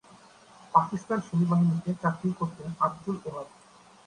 পাকিস্তান 0.73 1.19
সেনাবাহিনীতে 1.27 1.91
চাকরি 2.01 2.29
করতেন 2.39 2.69
আবদুল 2.79 3.17
ওহাব। 3.19 3.47